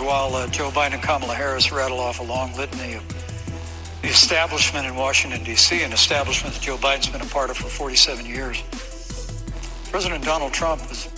[0.00, 3.08] While uh, Joe Biden and Kamala Harris rattle off a long litany of
[4.02, 7.68] the establishment in Washington, D.C., an establishment that Joe Biden's been a part of for
[7.68, 8.62] 47 years,
[9.90, 11.08] President Donald Trump has,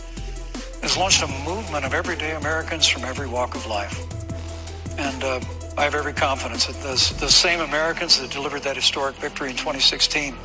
[0.83, 3.99] has launched a movement of everyday Americans from every walk of life.
[4.99, 5.41] And uh,
[5.79, 9.57] I have every confidence that those, those same Americans that delivered that historic victory in
[9.57, 10.37] 2016,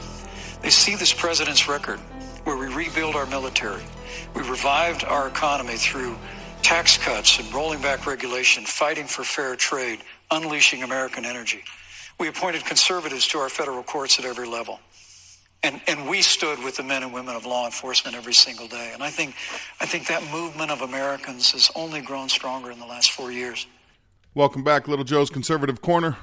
[0.61, 1.99] they see this president's record
[2.45, 3.83] where we rebuild our military,
[4.35, 6.15] we revived our economy through
[6.61, 11.63] tax cuts and rolling back regulation, fighting for fair trade, unleashing American energy.
[12.19, 14.79] We appointed conservatives to our federal courts at every level.
[15.63, 18.91] And, and we stood with the men and women of law enforcement every single day.
[18.93, 19.35] And I think,
[19.79, 23.67] I think that movement of Americans has only grown stronger in the last four years.
[24.33, 26.17] Welcome back, Little Joe's Conservative Corner.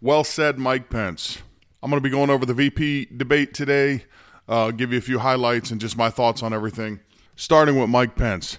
[0.00, 1.38] Well said, Mike Pence.
[1.82, 4.04] I'm going to be going over the VP debate today,
[4.48, 7.00] uh, give you a few highlights and just my thoughts on everything.
[7.36, 8.58] Starting with Mike Pence.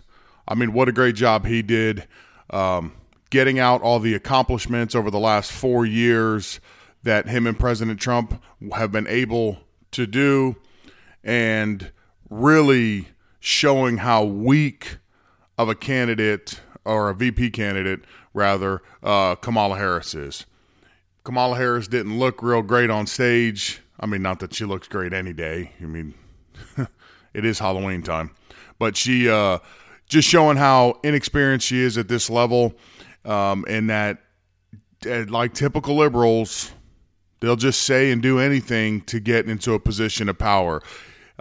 [0.50, 2.08] I mean, what a great job he did
[2.50, 2.94] um,
[3.30, 6.60] getting out all the accomplishments over the last four years
[7.04, 8.42] that him and President Trump
[8.74, 9.60] have been able
[9.92, 10.56] to do
[11.24, 11.92] and
[12.30, 14.98] really showing how weak
[15.58, 18.02] of a candidate or a VP candidate,
[18.34, 20.46] rather, uh, Kamala Harris is.
[21.24, 23.82] Kamala Harris didn't look real great on stage.
[24.00, 25.74] I mean, not that she looks great any day.
[25.82, 26.16] I mean,
[27.34, 28.32] it is Halloween time.
[28.80, 29.60] But she, uh,
[30.10, 32.74] just showing how inexperienced she is at this level
[33.24, 34.18] um, and that,
[35.06, 36.72] like typical liberals,
[37.40, 40.82] They'll just say and do anything to get into a position of power.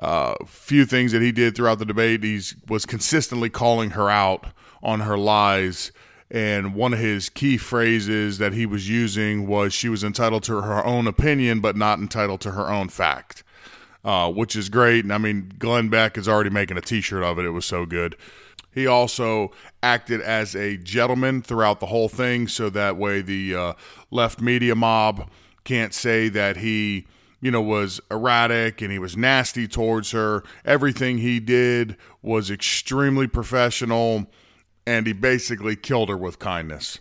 [0.00, 4.08] A uh, few things that he did throughout the debate, he was consistently calling her
[4.08, 4.46] out
[4.80, 5.90] on her lies.
[6.30, 10.60] And one of his key phrases that he was using was she was entitled to
[10.60, 13.42] her own opinion, but not entitled to her own fact,
[14.04, 15.04] uh, which is great.
[15.04, 17.44] And I mean, Glenn Beck is already making a t shirt of it.
[17.44, 18.14] It was so good.
[18.78, 19.50] He also
[19.82, 23.72] acted as a gentleman throughout the whole thing, so that way the uh,
[24.12, 25.28] left media mob
[25.64, 27.08] can't say that he,
[27.40, 30.44] you know, was erratic and he was nasty towards her.
[30.64, 34.26] Everything he did was extremely professional
[34.86, 37.00] and he basically killed her with kindness.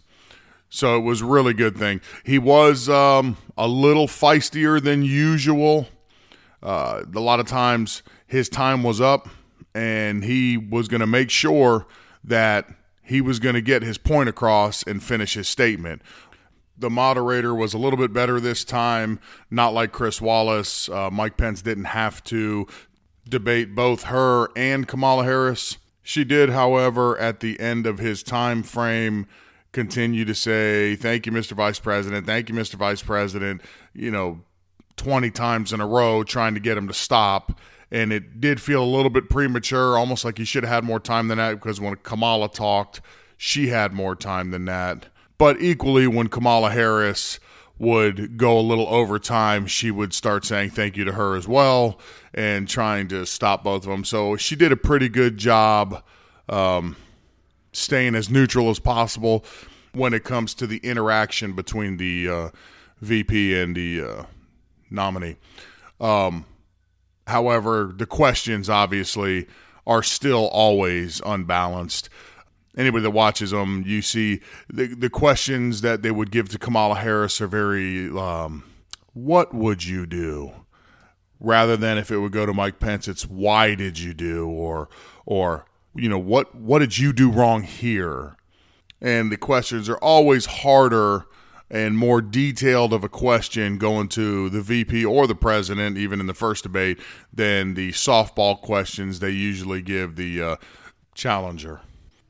[0.69, 2.01] So it was really good thing.
[2.23, 5.89] He was um, a little feistier than usual.
[6.63, 9.29] Uh, a lot of times his time was up
[9.77, 11.85] and he was going to make sure
[12.23, 12.67] that
[13.01, 16.01] he was going to get his point across and finish his statement
[16.77, 20.88] the moderator was a little bit better this time, not like Chris Wallace.
[20.88, 22.67] Uh, Mike Pence didn't have to
[23.27, 25.77] debate both her and Kamala Harris.
[26.03, 29.27] She did, however, at the end of his time frame,
[29.71, 31.53] continue to say, Thank you, Mr.
[31.53, 32.25] Vice President.
[32.25, 32.75] Thank you, Mr.
[32.75, 33.61] Vice President,
[33.94, 34.41] you know,
[34.97, 37.59] 20 times in a row, trying to get him to stop.
[37.90, 41.00] And it did feel a little bit premature, almost like he should have had more
[41.00, 43.02] time than that because when Kamala talked,
[43.38, 45.08] she had more time than that.
[45.38, 47.40] But equally, when Kamala Harris
[47.80, 51.48] would go a little over time, she would start saying thank you to her as
[51.48, 52.00] well
[52.34, 54.04] and trying to stop both of them.
[54.04, 56.04] So she did a pretty good job
[56.50, 56.96] um,
[57.72, 59.46] staying as neutral as possible
[59.94, 62.50] when it comes to the interaction between the uh,
[63.02, 64.24] VP and the uh,
[64.90, 65.38] nominee.
[66.00, 66.46] Um,
[67.27, 69.47] however, the questions obviously
[69.85, 72.09] are still always unbalanced
[72.77, 74.39] anybody that watches them, you see
[74.69, 78.63] the the questions that they would give to Kamala Harris are very, um,
[79.13, 80.51] "What would you do?"
[81.39, 84.88] Rather than if it would go to Mike Pence, it's "Why did you do?" or
[85.25, 85.65] or
[85.95, 88.35] you know what what did you do wrong here?
[89.01, 91.25] And the questions are always harder
[91.69, 96.28] and more detailed of a question going to the VP or the president, even in
[96.28, 97.00] the first debate,
[97.33, 100.56] than the softball questions they usually give the uh,
[101.13, 101.81] challenger.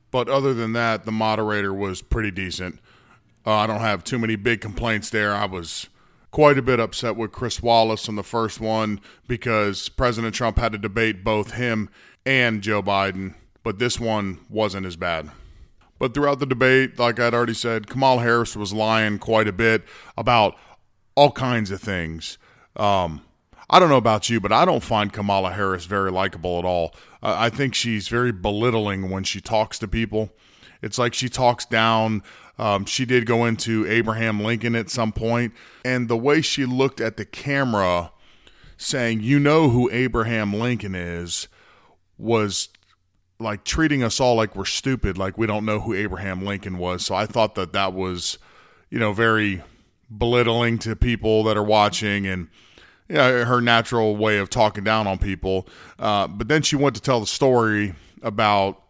[0.10, 2.80] But other than that, the moderator was pretty decent.
[3.46, 5.34] Uh, I don't have too many big complaints there.
[5.34, 5.88] I was
[6.32, 10.72] quite a bit upset with Chris Wallace on the first one because President Trump had
[10.72, 11.90] to debate both him
[12.26, 15.30] and Joe Biden, but this one wasn't as bad.
[16.00, 19.84] But throughout the debate, like I'd already said, Kamala Harris was lying quite a bit
[20.18, 20.56] about
[21.16, 22.38] all kinds of things.
[22.76, 23.22] Um,
[23.70, 26.96] I don't know about you, but I don't find Kamala Harris very likable at all.
[27.22, 30.30] Uh, I think she's very belittling when she talks to people.
[30.82, 32.24] It's like she talks down.
[32.60, 35.54] Um, she did go into Abraham Lincoln at some point,
[35.84, 38.12] and the way she looked at the camera,
[38.78, 41.48] saying, "You know who Abraham Lincoln is,"
[42.18, 42.70] was
[43.40, 47.06] like treating us all like we're stupid, like we don't know who Abraham Lincoln was.
[47.06, 48.38] So I thought that that was,
[48.90, 49.64] you know, very
[50.16, 52.48] belittling to people that are watching and
[53.10, 55.68] yeah, her natural way of talking down on people.
[55.98, 58.82] Uh, but then she went to tell the story about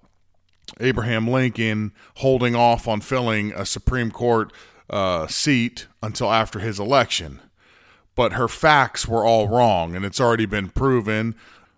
[0.80, 4.52] Abraham Lincoln holding off on filling a Supreme Court
[4.90, 7.42] uh, seat until after his election.
[8.16, 11.36] But her facts were all wrong, and it's already been proven,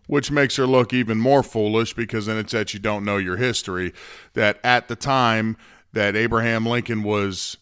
[0.09, 3.37] which makes her look even more foolish because then it's that you don't know your
[3.37, 3.93] history.
[4.33, 5.55] That at the time
[5.93, 7.57] that Abraham Lincoln was,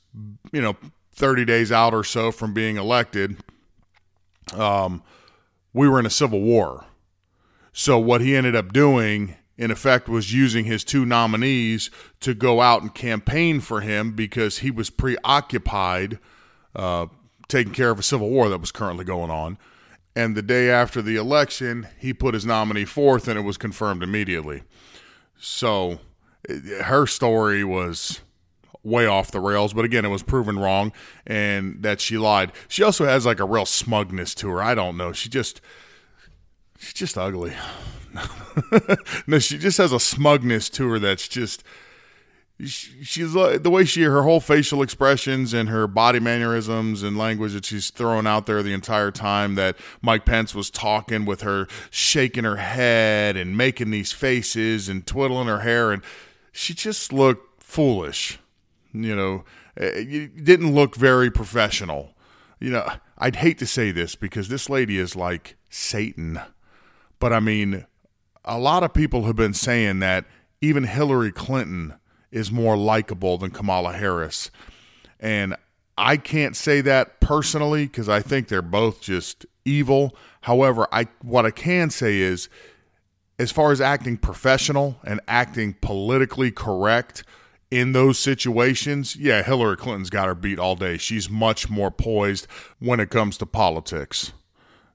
[0.53, 0.77] you know,
[1.11, 3.35] 30 days out or so from being elected,
[4.53, 5.03] um,
[5.73, 6.85] we were in a civil war.
[7.73, 11.91] So what he ended up doing in effect was using his two nominees
[12.21, 16.17] to go out and campaign for him because he was preoccupied
[16.77, 17.07] uh,
[17.49, 19.57] taking care of a civil war that was currently going on.
[20.17, 24.01] And the day after the election, he put his nominee forth and it was confirmed
[24.01, 24.63] immediately.
[25.39, 25.99] So
[26.81, 28.21] her story was
[28.81, 30.91] way off the rails, but again, it was proven wrong
[31.27, 32.51] and that she lied.
[32.67, 34.63] She also has like a real smugness to her.
[34.63, 35.13] I don't know.
[35.13, 35.61] She just
[36.79, 37.53] she's just ugly.
[39.27, 41.63] no, she just has a smugness to her that's just
[42.65, 47.65] she's the way she her whole facial expressions and her body mannerisms and language that
[47.65, 52.45] she's throwing out there the entire time that Mike Pence was talking with her shaking
[52.45, 55.91] her head and making these faces and twiddling her hair.
[55.91, 56.01] And
[56.51, 58.39] she just looked foolish
[58.93, 59.43] you know.
[59.77, 62.13] Eh, eh, it didn't look very professional.
[62.59, 66.39] You know I'd hate to say this because this lady is like Satan.
[67.19, 67.85] But I mean
[68.43, 70.25] a lot of people have been saying that
[70.61, 71.95] even Hillary Clinton
[72.31, 74.51] is more likable than Kamala Harris.
[75.19, 75.55] And
[75.97, 80.15] I can't say that personally because I think they're both just evil.
[80.41, 82.49] However, I what I can say is
[83.39, 87.23] as far as acting professional and acting politically correct
[87.69, 90.97] in those situations, yeah, Hillary Clinton's got her beat all day.
[90.97, 92.47] She's much more poised
[92.79, 94.31] when it comes to politics.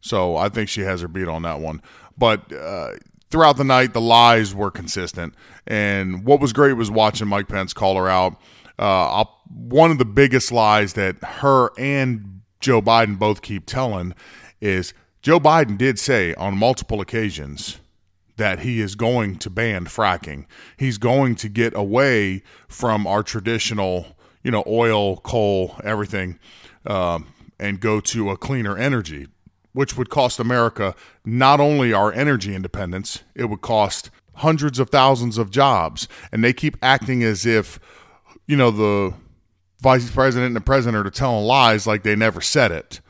[0.00, 1.82] So I think she has her beat on that one.
[2.16, 2.92] But uh,
[3.32, 5.34] throughout the night, the lies were consistent.
[5.66, 8.40] And what was great was watching Mike Pence call her out.
[8.78, 14.14] Uh, one of the biggest lies that her and Joe Biden both keep telling
[14.60, 17.78] is Joe Biden did say on multiple occasions
[18.36, 20.46] that he is going to ban fracking.
[20.76, 26.38] He's going to get away from our traditional, you know, oil, coal, everything,
[26.86, 27.26] um,
[27.58, 29.28] and go to a cleaner energy
[29.72, 35.38] which would cost America not only our energy independence, it would cost hundreds of thousands
[35.38, 36.08] of jobs.
[36.30, 37.78] And they keep acting as if,
[38.46, 39.14] you know, the
[39.80, 43.00] vice president and the president are telling lies like they never said it.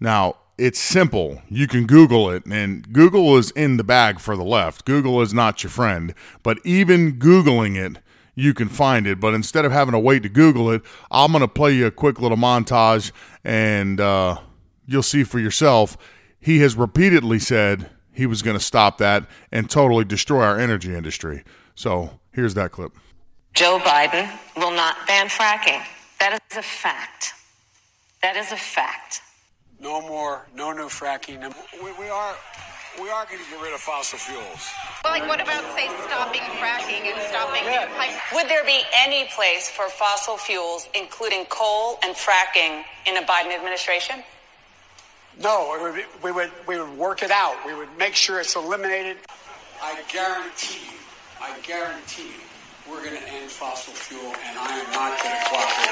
[0.00, 1.42] Now, it's simple.
[1.48, 4.84] You can Google it, and Google is in the bag for the left.
[4.84, 6.14] Google is not your friend.
[6.42, 8.00] But even Googling it,
[8.36, 9.18] you can find it.
[9.18, 11.90] But instead of having to wait to Google it, I'm going to play you a
[11.90, 13.10] quick little montage
[13.42, 14.38] and, uh,
[14.86, 15.96] you'll see for yourself,
[16.40, 20.94] he has repeatedly said he was going to stop that and totally destroy our energy
[20.94, 21.42] industry.
[21.74, 22.92] So here's that clip.
[23.54, 25.84] Joe Biden will not ban fracking.
[26.20, 27.32] That is a fact.
[28.22, 29.20] That is a fact.
[29.80, 31.40] No more, no new fracking.
[31.82, 32.34] We, we are,
[33.00, 34.70] we are going to get rid of fossil fuels.
[35.04, 37.88] Well, like, what about say stopping fracking and stopping yeah.
[37.96, 38.14] pipe?
[38.32, 43.54] Would there be any place for fossil fuels, including coal and fracking, in a Biden
[43.54, 44.22] administration?
[45.42, 47.56] No, would, we would we would work it out.
[47.66, 49.18] We would make sure it's eliminated.
[49.82, 50.98] I guarantee you,
[51.40, 52.40] I guarantee you,
[52.88, 55.90] we're going to end fossil fuel, and I am not going to cooperate.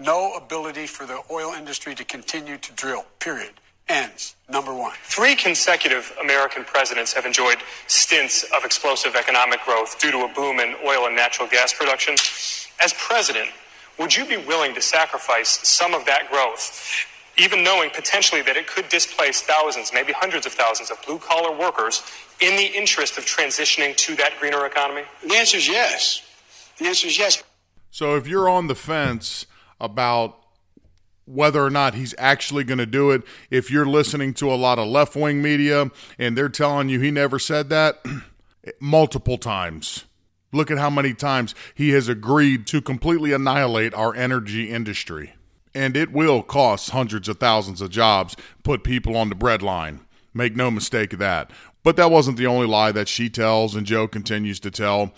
[0.00, 3.04] No ability for the oil industry to continue to drill.
[3.18, 3.52] Period.
[3.88, 4.34] Ends.
[4.48, 4.94] Number one.
[5.02, 10.60] Three consecutive American presidents have enjoyed stints of explosive economic growth due to a boom
[10.60, 12.14] in oil and natural gas production.
[12.82, 13.50] As president,
[14.00, 17.06] would you be willing to sacrifice some of that growth
[17.38, 21.56] even knowing potentially that it could displace thousands, maybe hundreds of thousands of blue collar
[21.56, 22.02] workers
[22.40, 25.02] in the interest of transitioning to that greener economy?
[25.26, 26.22] The answer is yes.
[26.78, 27.42] The answer is yes.
[27.90, 29.46] So if you're on the fence
[29.80, 30.38] about
[31.24, 34.78] whether or not he's actually going to do it, if you're listening to a lot
[34.78, 38.04] of left wing media and they're telling you he never said that
[38.80, 40.04] multiple times.
[40.52, 45.34] Look at how many times he has agreed to completely annihilate our energy industry
[45.74, 50.00] and it will cost hundreds of thousands of jobs, put people on the breadline.
[50.34, 51.50] Make no mistake of that.
[51.82, 55.12] But that wasn't the only lie that she tells, and Joe continues to tell.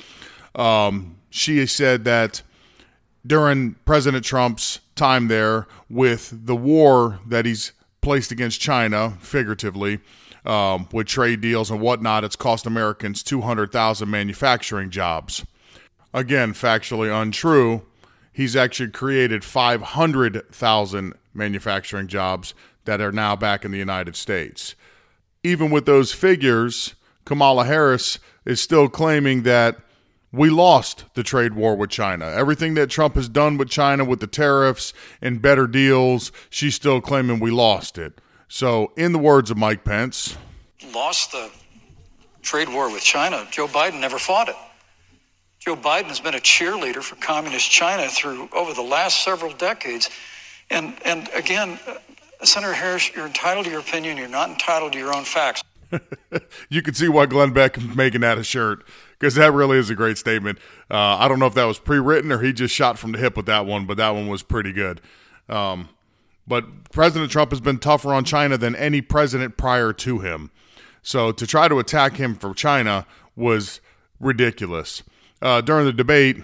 [0.55, 2.43] Um, she said that
[3.27, 7.73] during President Trump's time there, with the war that he's
[8.03, 10.01] placed against China, figuratively,
[10.45, 15.47] um, with trade deals and whatnot, it's cost Americans 200,000 manufacturing jobs.
[16.13, 17.83] Again, factually untrue
[18.33, 22.55] he's actually created 500,000 manufacturing jobs
[22.85, 24.75] that are now back in the United States.
[25.45, 26.95] Even with those figures,
[27.25, 29.79] Kamala Harris is still claiming that
[30.33, 32.27] we lost the trade war with China.
[32.27, 37.01] Everything that Trump has done with China with the tariffs and better deals, she's still
[37.01, 38.21] claiming we lost it.
[38.49, 40.37] So, in the words of Mike Pence,
[40.93, 41.51] lost the
[42.43, 43.47] trade war with China.
[43.51, 44.57] Joe Biden never fought it.
[45.59, 50.11] Joe Biden has been a cheerleader for communist China through over the last several decades.
[50.71, 54.17] And and again, uh, Senator Harris, you're entitled to your opinion.
[54.17, 55.63] You're not entitled to your own facts.
[56.69, 58.85] you can see why Glenn Beck is making that a shirt
[59.23, 60.59] because that really is a great statement.
[60.91, 63.37] Uh, I don't know if that was pre-written or he just shot from the hip
[63.37, 65.01] with that one, but that one was pretty good.
[65.49, 65.91] Um,
[66.45, 70.51] but President Trump has been tougher on China than any president prior to him.
[71.03, 73.81] So to try to attack him for China was
[74.19, 75.05] ridiculous.
[75.41, 76.39] Uh, during the debate,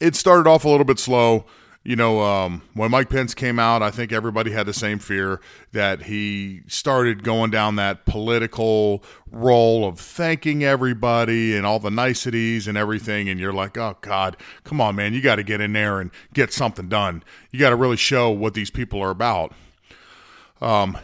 [0.00, 1.46] it started off a little bit slow
[1.88, 5.40] you know, um, when Mike Pence came out, I think everybody had the same fear
[5.72, 12.68] that he started going down that political role of thanking everybody and all the niceties
[12.68, 13.30] and everything.
[13.30, 15.14] And you're like, oh, God, come on, man.
[15.14, 17.22] You got to get in there and get something done.
[17.52, 19.54] You got to really show what these people are about.
[20.60, 20.98] Um,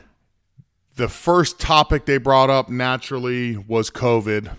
[0.96, 4.54] the first topic they brought up naturally was COVID.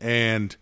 [0.00, 0.56] And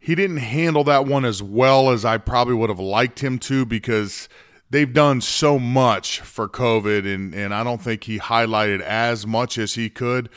[0.00, 3.66] he didn't handle that one as well as I probably would have liked him to
[3.66, 4.30] because
[4.70, 9.58] they've done so much for COVID, and, and I don't think he highlighted as much
[9.58, 10.30] as he could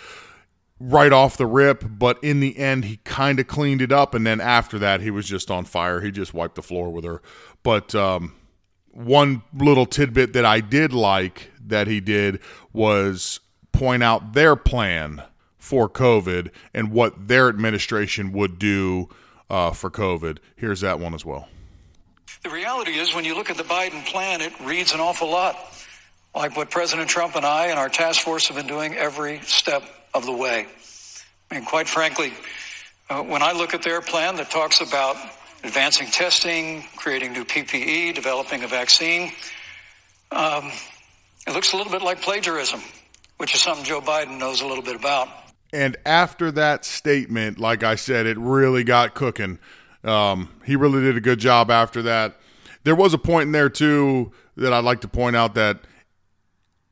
[0.80, 1.86] right off the rip.
[1.88, 5.10] But in the end, he kind of cleaned it up, and then after that, he
[5.10, 6.02] was just on fire.
[6.02, 7.22] He just wiped the floor with her.
[7.64, 8.36] But um,
[8.92, 12.42] one little tidbit that I did like that he did
[12.74, 13.40] was
[13.72, 15.24] point out their plan
[15.58, 19.08] for COVID and what their administration would do
[19.50, 20.40] uh, for COVID.
[20.56, 21.48] Here's that one as well.
[22.44, 25.56] The reality is, when you look at the Biden plan, it reads an awful lot
[26.36, 29.84] like what President Trump and I and our task force have been doing every step
[30.14, 30.68] of the way.
[31.52, 32.34] I mean, quite frankly,
[33.10, 35.16] uh, when I look at their plan that talks about
[35.64, 39.32] advancing testing, creating new PPE, developing a vaccine,
[40.32, 40.72] um,
[41.46, 42.82] it looks a little bit like plagiarism,
[43.38, 45.28] which is something Joe Biden knows a little bit about.
[45.74, 49.58] And after that statement, like I said, it really got cooking.
[50.04, 52.38] Um, he really did a good job after that.
[52.84, 55.80] There was a point in there, too, that I'd like to point out that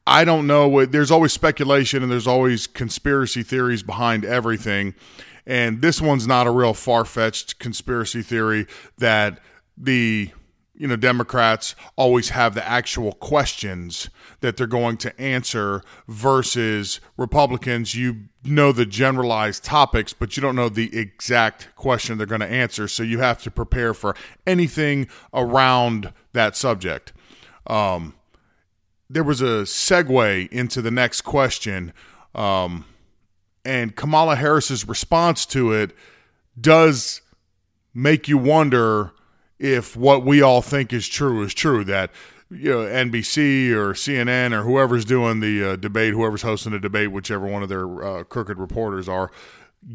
[0.07, 0.67] I don't know.
[0.67, 4.95] what There's always speculation and there's always conspiracy theories behind everything.
[5.45, 8.65] And this one's not a real far fetched conspiracy theory
[8.97, 9.39] that
[9.77, 10.31] the
[10.81, 14.09] you know Democrats always have the actual questions
[14.39, 17.93] that they're going to answer versus Republicans.
[17.93, 22.47] You know the generalized topics but you don't know the exact question they're going to
[22.47, 24.15] answer so you have to prepare for
[24.47, 27.13] anything around that subject.
[27.67, 28.15] Um,
[29.07, 31.93] there was a segue into the next question
[32.33, 32.85] um,
[33.63, 35.91] and Kamala Harris's response to it
[36.59, 37.21] does
[37.93, 39.13] make you wonder
[39.61, 42.11] if what we all think is true is true that
[42.49, 47.11] you know NBC or CNN or whoever's doing the uh, debate, whoever's hosting the debate,
[47.11, 49.31] whichever one of their uh, crooked reporters are,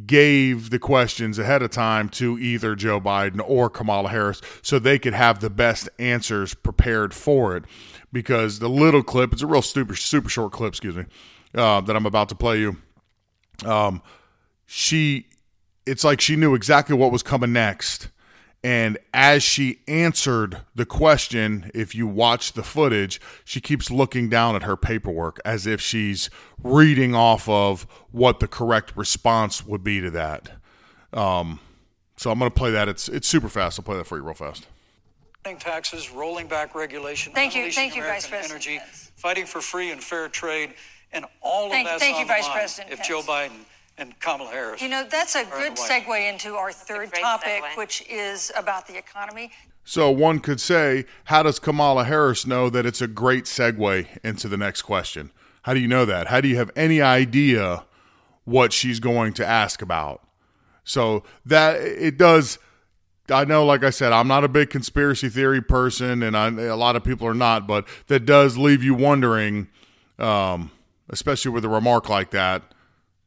[0.06, 5.00] gave the questions ahead of time to either Joe Biden or Kamala Harris so they
[5.00, 7.64] could have the best answers prepared for it.
[8.12, 11.06] Because the little clip, it's a real super super short clip, excuse me,
[11.56, 12.76] uh, that I'm about to play you.
[13.64, 14.00] Um,
[14.64, 15.26] she,
[15.84, 18.10] it's like she knew exactly what was coming next
[18.66, 24.56] and as she answered the question, if you watch the footage, she keeps looking down
[24.56, 26.30] at her paperwork as if she's
[26.64, 30.50] reading off of what the correct response would be to that.
[31.12, 31.60] Um,
[32.16, 32.88] so I'm going to play that.
[32.88, 33.78] It's it's super fast.
[33.78, 34.66] I'll play that for you real fast.
[35.44, 38.66] Taxes, rolling back regulation, thank you, thank you, American Vice President.
[38.66, 38.80] Energy,
[39.14, 40.74] fighting for free and fair trade,
[41.12, 43.08] and all thank, of that's thank on you, the Vice line President if Pence.
[43.08, 43.64] Joe Biden
[43.98, 44.82] and Kamala Harris.
[44.82, 47.76] You know, that's a good segue into our third topic, segue.
[47.76, 49.50] which is about the economy.
[49.84, 54.48] So one could say, how does Kamala Harris know that it's a great segue into
[54.48, 55.30] the next question?
[55.62, 56.26] How do you know that?
[56.26, 57.84] How do you have any idea
[58.44, 60.22] what she's going to ask about?
[60.84, 62.58] So that it does.
[63.28, 66.76] I know, like I said, I'm not a big conspiracy theory person, and I, a
[66.76, 69.66] lot of people are not, but that does leave you wondering,
[70.20, 70.70] um,
[71.08, 72.62] especially with a remark like that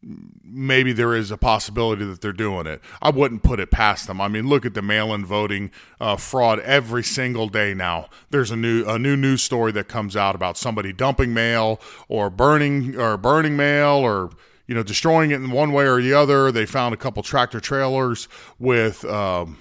[0.01, 2.81] maybe there is a possibility that they're doing it.
[3.01, 4.21] I wouldn't put it past them.
[4.21, 8.07] I mean, look at the mail-in voting uh, fraud every single day now.
[8.29, 12.29] There's a new a new news story that comes out about somebody dumping mail or
[12.29, 14.31] burning or burning mail or
[14.67, 16.51] you know destroying it in one way or the other.
[16.51, 18.27] They found a couple tractor trailers
[18.57, 19.03] with.
[19.05, 19.57] Um,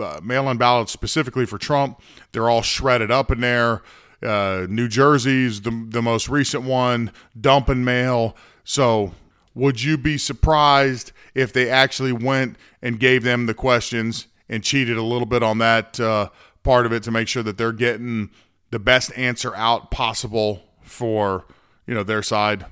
[0.00, 2.00] uh, mail-in ballots specifically for Trump.
[2.32, 3.82] They're all shredded up in there.
[4.22, 8.34] Uh, New Jersey's the the most recent one, dumping mail.
[8.64, 9.12] So
[9.56, 14.96] would you be surprised if they actually went and gave them the questions and cheated
[14.96, 16.28] a little bit on that uh,
[16.62, 18.30] part of it to make sure that they're getting
[18.70, 21.46] the best answer out possible for
[21.86, 22.66] you know their side?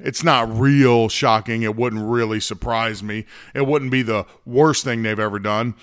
[0.00, 1.62] It's not real shocking.
[1.62, 3.24] It wouldn't really surprise me.
[3.54, 5.74] It wouldn't be the worst thing they've ever done.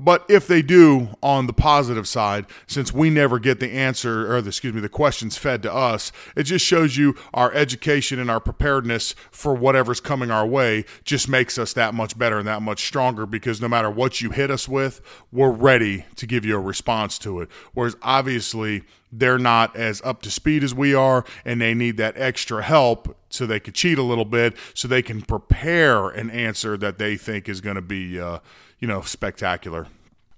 [0.00, 4.40] But if they do, on the positive side, since we never get the answer or
[4.40, 8.30] the, excuse me, the questions fed to us, it just shows you our education and
[8.30, 12.62] our preparedness for whatever's coming our way just makes us that much better and that
[12.62, 15.00] much stronger because no matter what you hit us with,
[15.32, 17.48] we're ready to give you a response to it.
[17.74, 22.14] Whereas obviously they're not as up to speed as we are and they need that
[22.16, 26.76] extra help so they could cheat a little bit so they can prepare an answer
[26.76, 28.38] that they think is going to be uh,
[28.78, 29.86] you know, spectacular.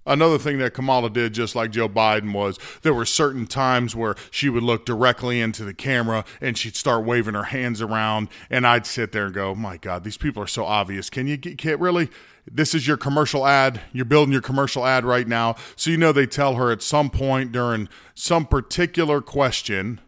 [0.07, 4.17] Another thing that Kamala did, just like Joe Biden, was there were certain times where
[4.31, 8.67] she would look directly into the camera and she'd start waving her hands around, and
[8.67, 11.11] I'd sit there and go, "My God, these people are so obvious.
[11.11, 12.09] Can you get really?"
[12.51, 13.83] This is your commercial ad.
[13.93, 15.57] You're building your commercial ad right now.
[15.77, 20.01] So, you know, they tell her at some point during some particular question,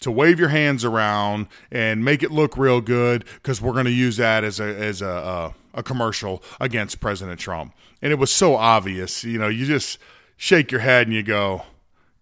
[0.00, 3.90] to wave your hands around and make it look real good because we're going to
[3.90, 7.74] use that as a as a uh, a commercial against President Trump.
[8.02, 9.24] And it was so obvious.
[9.24, 9.98] You know, you just
[10.36, 11.62] shake your head and you go,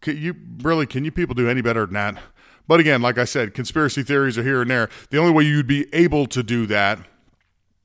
[0.06, 2.18] you really can you people do any better than that?
[2.66, 4.90] But again, like I said, conspiracy theories are here and there.
[5.11, 6.99] The only way you'd be able to do that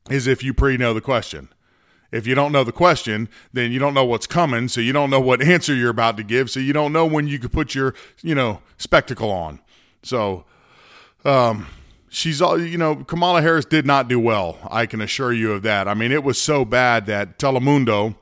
[0.09, 1.49] is if you pre know the question.
[2.11, 5.09] If you don't know the question, then you don't know what's coming, so you don't
[5.09, 7.73] know what answer you're about to give, so you don't know when you could put
[7.73, 9.59] your, you know, spectacle on.
[10.03, 10.45] So,
[11.25, 11.67] um,
[12.13, 14.57] she's all you know kamala harris did not do well.
[14.69, 15.87] I can assure you of that.
[15.87, 18.15] I mean it was so bad that telemundo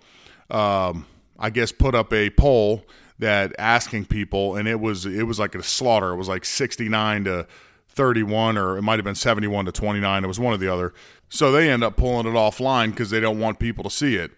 [0.49, 1.05] um,
[1.37, 2.85] i guess put up a poll
[3.19, 6.11] that asking people and it was it was like a slaughter.
[6.11, 7.47] It was like 69 to
[7.89, 10.93] 31 or it might have been 71 to 29 it was one or the other.
[11.29, 14.31] So they end up pulling it offline because they don't want people to see it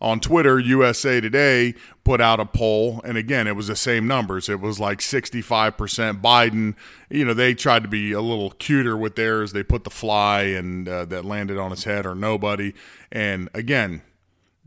[0.00, 4.48] on Twitter, USA Today put out a poll, and again, it was the same numbers.
[4.48, 6.74] It was like 65% Biden.
[7.10, 9.52] You know, they tried to be a little cuter with theirs.
[9.52, 12.74] They put the fly and uh, that landed on his head or nobody.
[13.10, 14.02] And again,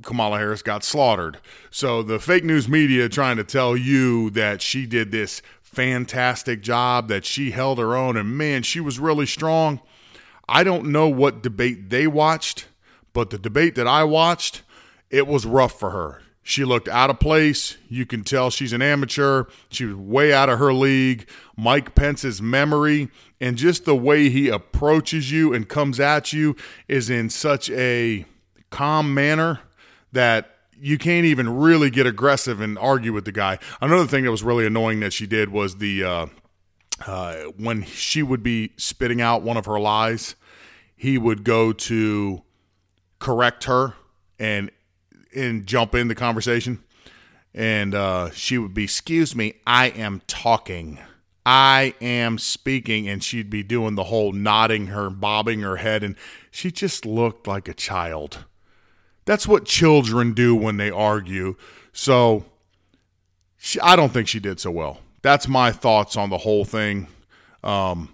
[0.04, 1.39] Kamala Harris got slaughtered.
[1.70, 7.08] So the fake news media trying to tell you that she did this fantastic job,
[7.10, 9.80] that she held her own, and man, she was really strong.
[10.48, 12.68] I don't know what debate they watched,
[13.13, 14.63] but the debate that I watched
[15.10, 16.22] it was rough for her.
[16.41, 17.78] She looked out of place.
[17.89, 19.45] You can tell she's an amateur.
[19.69, 21.30] She was way out of her league.
[21.56, 26.56] Mike Pence's memory and just the way he approaches you and comes at you
[26.88, 28.26] is in such a
[28.69, 29.60] calm manner
[30.12, 33.60] that you can't even really get aggressive and argue with the guy.
[33.82, 36.26] Another thing that was really annoying that she did was the uh,
[37.06, 40.36] uh, when she would be spitting out one of her lies,
[40.95, 42.41] he would go to
[43.19, 43.93] correct her
[44.39, 44.72] and
[45.36, 46.84] and jump in the conversation.
[47.54, 51.00] And uh, she would be, Excuse me, I am talking.
[51.46, 53.08] I am speaking.
[53.08, 56.04] And she'd be doing the whole nodding her, bobbing her head.
[56.04, 56.15] And
[56.52, 58.46] she just looked like a child.
[59.26, 61.56] That's what children do when they argue.
[61.92, 62.46] So
[63.58, 65.00] she, I don't think she did so well.
[65.22, 67.08] That's my thoughts on the whole thing.
[67.63, 68.13] Um,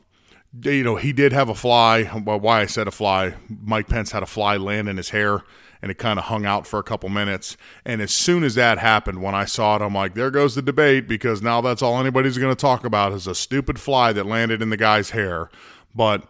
[0.64, 2.06] you know, he did have a fly.
[2.06, 5.44] Why I said a fly, Mike Pence had a fly land in his hair
[5.82, 7.58] and it kind of hung out for a couple minutes.
[7.86, 10.62] And as soon as that happened, when I saw it, I'm like, there goes the
[10.62, 14.26] debate because now that's all anybody's going to talk about is a stupid fly that
[14.26, 15.50] landed in the guy's hair.
[15.94, 16.24] But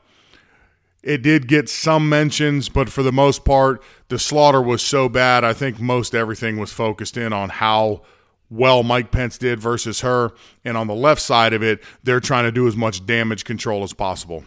[1.06, 5.44] it did get some mentions, but for the most part, the slaughter was so bad.
[5.44, 8.02] I think most everything was focused in on how
[8.50, 10.34] well Mike Pence did versus her.
[10.64, 13.84] And on the left side of it, they're trying to do as much damage control
[13.84, 14.46] as possible.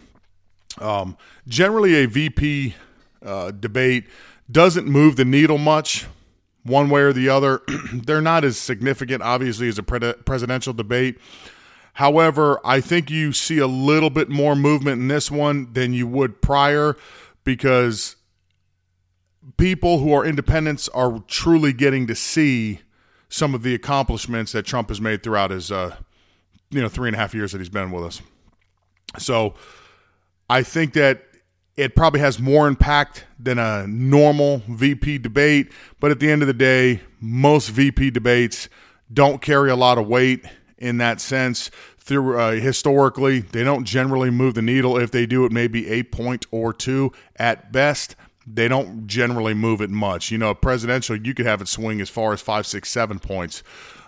[0.80, 2.74] Um, generally, a VP
[3.22, 4.06] uh, debate
[4.50, 6.06] doesn't move the needle much
[6.64, 7.62] one way or the other.
[7.92, 11.18] They're not as significant, obviously, as a pre- presidential debate.
[11.94, 16.06] However, I think you see a little bit more movement in this one than you
[16.06, 16.96] would prior
[17.42, 18.16] because
[19.56, 22.80] people who are independents are truly getting to see
[23.28, 25.96] some of the accomplishments that Trump has made throughout his, uh,
[26.70, 28.22] you know, three and a half years that he's been with us.
[29.18, 29.54] So
[30.48, 31.24] I think that
[31.78, 35.70] it probably has more impact than a normal VP debate.
[36.00, 38.68] But at the end of the day, most VP debates
[39.12, 40.44] don't carry a lot of weight
[40.76, 41.70] in that sense.
[41.98, 44.98] Through uh, historically, they don't generally move the needle.
[44.98, 48.16] If they do, it may be a point or two at best.
[48.44, 50.32] They don't generally move it much.
[50.32, 53.20] You know, a presidential, you could have it swing as far as five, six, seven
[53.20, 53.62] points,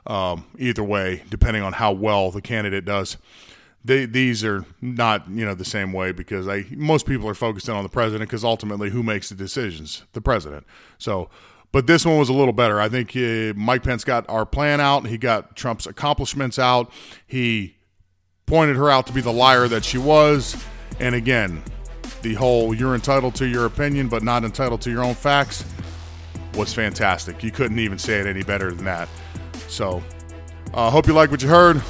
[0.08, 3.16] um, either way, depending on how well the candidate does.
[3.84, 7.74] They, these are not you know the same way because I most people are focusing
[7.74, 10.04] on the president because ultimately who makes the decisions?
[10.12, 10.66] The president.
[10.98, 11.30] So
[11.72, 12.80] but this one was a little better.
[12.80, 15.06] I think uh, Mike Pence got our plan out.
[15.06, 16.90] He got Trump's accomplishments out.
[17.26, 17.76] He
[18.46, 20.62] pointed her out to be the liar that she was.
[20.98, 21.62] And again
[22.22, 25.64] the whole you're entitled to your opinion but not entitled to your own facts
[26.54, 27.42] was fantastic.
[27.42, 29.08] You couldn't even say it any better than that.
[29.68, 30.02] So
[30.74, 31.80] I uh, hope you like what you heard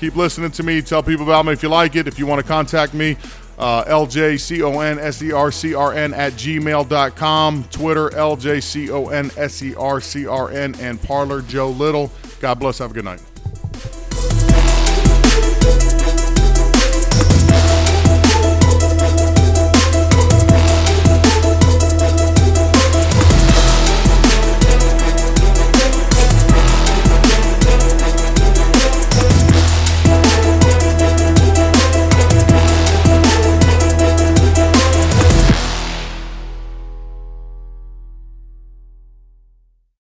[0.00, 0.80] Keep listening to me.
[0.80, 2.08] Tell people about me if you like it.
[2.08, 3.18] If you want to contact me,
[3.58, 7.64] uh, LJCONSERCRN at gmail.com.
[7.64, 12.10] Twitter, LJCONSERCRN, and Parler Joe Little.
[12.40, 12.78] God bless.
[12.78, 13.29] Have a good night.